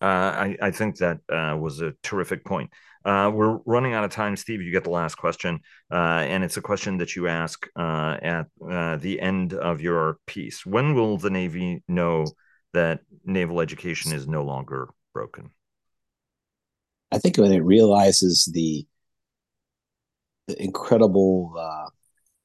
[0.00, 2.70] Uh, I, I, think that uh, was a terrific point.
[3.04, 4.62] Uh, we're running out of time, Steve.
[4.62, 5.58] You get the last question,
[5.90, 10.18] uh, and it's a question that you ask uh, at uh, the end of your
[10.26, 10.64] piece.
[10.64, 12.26] When will the Navy know
[12.74, 15.50] that naval education is no longer broken?
[17.10, 18.86] I think when it realizes the,
[20.46, 21.56] the incredible,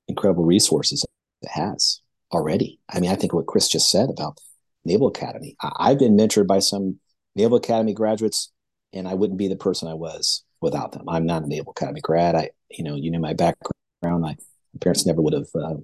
[0.07, 1.05] incredible resources
[1.41, 2.79] it has already.
[2.89, 4.39] I mean, I think what Chris just said about
[4.85, 5.55] Naval Academy.
[5.61, 6.99] I, I've been mentored by some
[7.35, 8.51] Naval Academy graduates,
[8.93, 11.07] and I wouldn't be the person I was without them.
[11.09, 12.35] I'm not a Naval Academy grad.
[12.35, 13.75] I, you know, you know my background.
[14.01, 14.35] My, my
[14.79, 15.75] parents never would have uh,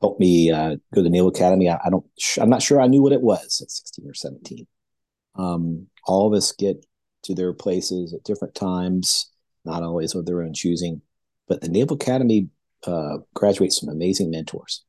[0.00, 1.68] helped me uh, go to the Naval Academy.
[1.68, 2.04] I, I, don't.
[2.40, 4.66] I'm not sure I knew what it was at 16 or 17.
[5.36, 6.84] Um, all of us get
[7.24, 9.30] to their places at different times,
[9.64, 11.02] not always of their own choosing.
[11.46, 12.48] But the Naval Academy
[12.86, 14.84] uh, graduates some amazing mentors,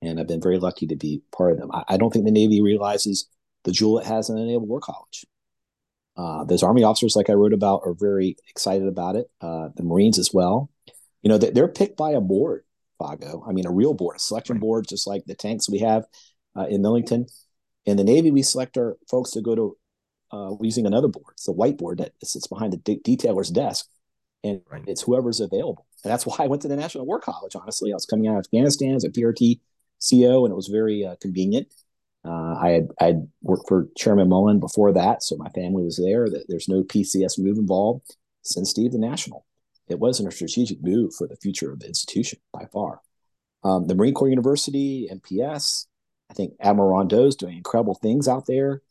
[0.00, 1.70] and I've been very lucky to be part of them.
[1.72, 3.28] I, I don't think the Navy realizes
[3.64, 5.24] the jewel it has in a Naval War College.
[6.16, 9.30] Uh, those Army officers, like I wrote about, are very excited about it.
[9.40, 10.70] Uh, the Marines as well.
[11.22, 12.64] You know, they're picked by a board,
[13.00, 13.44] Vago.
[13.46, 16.04] I mean, a real board, a selection board, just like the tanks we have
[16.56, 17.26] uh, in Millington.
[17.86, 19.76] In the Navy, we select our folks to go to
[20.32, 21.34] uh, using another board.
[21.34, 23.86] It's the whiteboard that sits behind the de- detailer's desk,
[24.42, 24.82] and right.
[24.86, 25.86] it's whoever's available.
[26.04, 27.54] And that's why I went to the National War College.
[27.54, 29.60] Honestly, I was coming out of Afghanistan as a PRT
[30.10, 31.72] CO, and it was very uh, convenient.
[32.24, 36.28] Uh, I had I worked for Chairman Mullen before that, so my family was there.
[36.28, 38.16] That there's no PCS move involved.
[38.42, 39.46] Since Steve the National,
[39.88, 43.00] it wasn't a strategic move for the future of the institution by far.
[43.64, 45.86] Um, the Marine Corps University, NPS,
[46.30, 48.82] I think Admiral Rondeau is doing incredible things out there,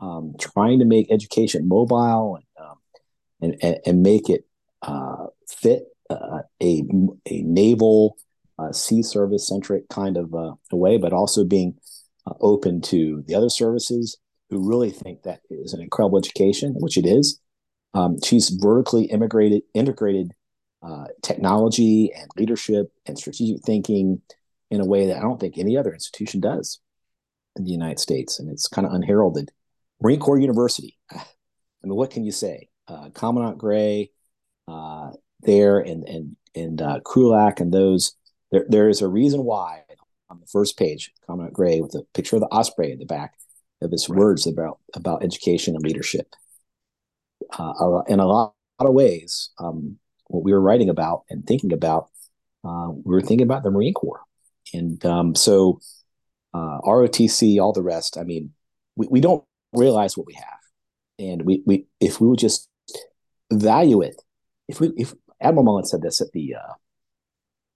[0.00, 2.76] um, trying to make education mobile and um,
[3.40, 4.46] and, and, and, make it
[4.82, 6.82] uh, fit uh, a
[7.26, 8.16] a naval
[8.58, 11.76] uh, sea service centric kind of uh, way, but also being
[12.30, 14.16] uh, open to the other services
[14.50, 17.40] who really think that is an incredible education, which it is.
[17.94, 20.32] Um, she's vertically integrated, integrated
[20.82, 24.22] uh, technology and leadership and strategic thinking
[24.70, 26.80] in a way that I don't think any other institution does
[27.56, 29.50] in the United States, and it's kind of unheralded.
[30.00, 30.96] Marine Corps University.
[31.12, 32.68] I mean, what can you say?
[32.86, 34.10] Uh, Commandant Gray
[34.68, 35.10] uh,
[35.40, 38.14] there, and and and uh, Krulak, and those.
[38.52, 39.82] There, there is a reason why
[40.30, 43.34] on the first page, Commandant Gray, with a picture of the osprey in the back
[43.82, 44.18] of his right.
[44.18, 46.34] words about about education and leadership.
[47.58, 51.72] Uh, in a lot, lot of ways, um, what we were writing about and thinking
[51.72, 52.08] about,
[52.64, 54.22] uh, we were thinking about the Marine Corps,
[54.72, 55.80] and um, so
[56.54, 58.16] uh, ROTC, all the rest.
[58.16, 58.52] I mean,
[58.96, 60.60] we, we don't realize what we have,
[61.18, 62.68] and we we if we would just
[63.52, 64.22] value it,
[64.68, 66.74] if we if Admiral Mullen said this at the uh,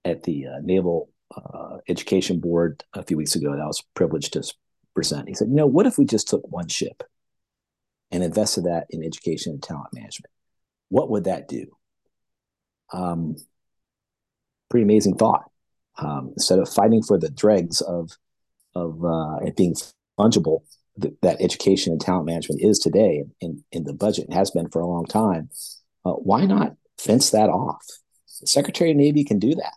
[0.05, 4.33] at the uh, Naval uh, Education Board a few weeks ago, that I was privileged
[4.35, 4.43] to
[4.95, 5.29] present.
[5.29, 7.03] He said, you know, what if we just took one ship
[8.11, 10.31] and invested that in education and talent management?
[10.89, 11.77] What would that do?
[12.93, 13.37] Um,
[14.71, 15.51] pretty amazing thought.
[15.97, 18.17] Um, instead of fighting for the dregs of
[18.75, 19.77] of uh, it being
[20.19, 20.63] fungible
[21.01, 24.69] th- that education and talent management is today in, in the budget and has been
[24.69, 25.49] for a long time,
[26.05, 27.85] uh, why not fence that off?
[28.41, 29.75] The Secretary of Navy can do that.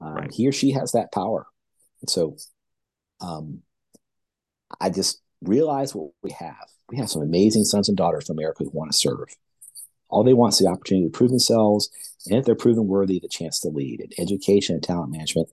[0.00, 0.32] Um, right.
[0.32, 1.46] He or she has that power.
[2.00, 2.36] And so
[3.20, 3.62] um,
[4.80, 6.68] I just realize what we have.
[6.90, 9.28] We have some amazing sons and daughters from America who want to serve.
[10.08, 11.90] All they want is the opportunity to prove themselves,
[12.26, 14.00] and if they're proven worthy, the chance to lead.
[14.00, 15.48] And education and talent management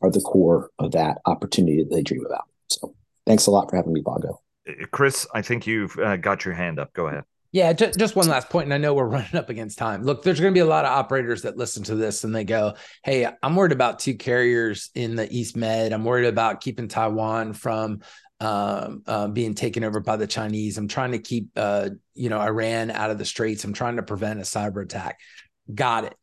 [0.00, 2.48] are the core of that opportunity that they dream about.
[2.68, 2.94] So,
[3.26, 4.40] thanks a lot for having me, Vago.
[4.66, 6.94] Uh, Chris, I think you've uh, got your hand up.
[6.94, 7.24] Go ahead.
[7.50, 10.02] Yeah, just, just one last point, and I know we're running up against time.
[10.02, 12.44] Look, there's going to be a lot of operators that listen to this and they
[12.44, 12.74] go,
[13.04, 15.92] "Hey, I'm worried about two carriers in the East Med.
[15.92, 18.00] I'm worried about keeping Taiwan from
[18.40, 20.78] um, uh, being taken over by the Chinese.
[20.78, 23.64] I'm trying to keep, uh, you know, Iran out of the straits.
[23.64, 25.18] I'm trying to prevent a cyber attack.
[25.74, 26.14] Got it.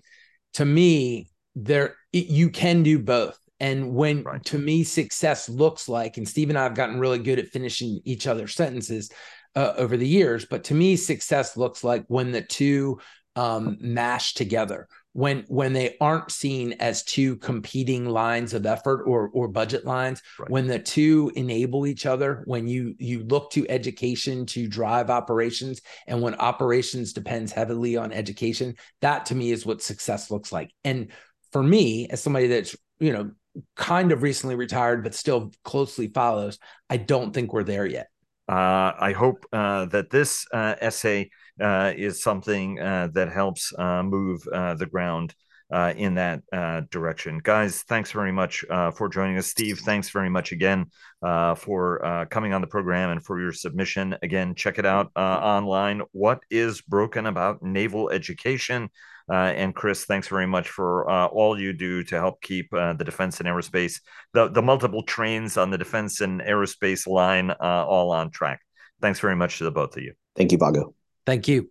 [0.53, 3.37] To me, there it, you can do both.
[3.59, 4.43] And when right.
[4.45, 8.01] to me success looks like, and Steve and I have gotten really good at finishing
[8.05, 9.09] each other's sentences
[9.55, 12.99] uh, over the years, but to me, success looks like when the two
[13.35, 19.29] um, mash together, when when they aren't seen as two competing lines of effort or
[19.29, 20.49] or budget lines, right.
[20.49, 25.81] when the two enable each other, when you you look to education to drive operations,
[26.07, 30.71] and when operations depends heavily on education, that to me is what success looks like.
[30.83, 31.11] And
[31.51, 33.31] for me, as somebody that's you know
[33.75, 38.07] kind of recently retired but still closely follows, I don't think we're there yet.
[38.47, 44.03] Uh, I hope uh, that this uh, essay uh, is something uh, that helps uh,
[44.03, 45.33] move the ground
[45.71, 46.41] in that
[46.91, 47.39] direction.
[47.43, 48.63] Guys, thanks very much
[48.95, 49.47] for joining us.
[49.47, 50.85] Steve, thanks very much again
[51.21, 54.15] for coming on the program and for your submission.
[54.21, 56.01] Again, check it out online.
[56.11, 58.89] What is broken about naval education?
[59.29, 62.93] Uh, and Chris, thanks very much for uh, all you do to help keep uh,
[62.93, 63.99] the defense and aerospace,
[64.33, 68.61] the, the multiple trains on the defense and aerospace line all on track.
[69.01, 70.13] Thanks very much to the both of you.
[70.35, 70.93] Thank you, Vago.
[71.25, 71.69] Thank you.